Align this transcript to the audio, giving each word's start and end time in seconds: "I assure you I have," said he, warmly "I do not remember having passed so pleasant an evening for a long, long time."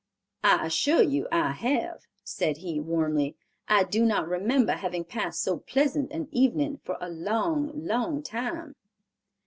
"I 0.43 0.65
assure 0.65 1.03
you 1.03 1.27
I 1.31 1.51
have," 1.51 2.07
said 2.23 2.57
he, 2.57 2.79
warmly 2.79 3.35
"I 3.67 3.83
do 3.83 4.03
not 4.03 4.27
remember 4.27 4.71
having 4.73 5.05
passed 5.05 5.43
so 5.43 5.57
pleasant 5.57 6.11
an 6.11 6.27
evening 6.31 6.79
for 6.83 6.97
a 6.99 7.07
long, 7.07 7.85
long 7.85 8.23
time." 8.23 8.73